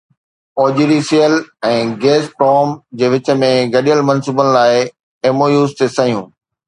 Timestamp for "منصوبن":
4.09-4.51